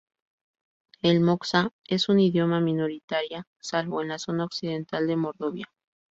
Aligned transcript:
El 1.03 1.19
moksha 1.21 1.69
es 1.85 2.09
un 2.09 2.19
idioma 2.19 2.59
minoritaria, 2.59 3.45
salvo 3.59 4.01
en 4.01 4.07
la 4.07 4.17
zona 4.17 4.45
occidental 4.45 5.05
de 5.05 5.15
Mordovia. 5.15 5.71